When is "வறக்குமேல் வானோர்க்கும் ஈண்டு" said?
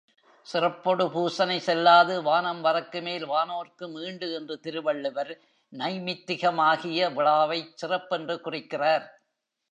2.63-4.33